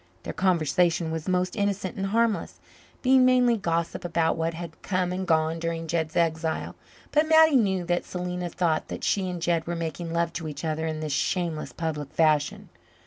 Their 0.23 0.33
conversation 0.33 1.11
was 1.11 1.27
most 1.27 1.55
innocent 1.55 1.95
and 1.95 2.07
harmless, 2.07 2.59
being 3.03 3.23
mainly 3.23 3.55
gossip 3.55 4.03
about 4.03 4.35
what 4.35 4.55
had 4.55 4.81
come 4.81 5.11
and 5.11 5.27
gone 5.27 5.59
during 5.59 5.85
Jed's 5.85 6.15
exile. 6.15 6.75
But 7.11 7.29
Mattie 7.29 7.55
knew 7.55 7.85
that 7.85 8.03
Selena 8.05 8.49
thought 8.49 8.87
that 8.87 9.03
she 9.03 9.29
and 9.29 9.39
Jed 9.39 9.67
were 9.67 9.75
making 9.75 10.11
love 10.11 10.33
to 10.33 10.47
each 10.47 10.65
other 10.65 10.87
in 10.87 11.01
this 11.01 11.13
shameless, 11.13 11.71
public 11.71 12.11
fashion. 12.13 12.69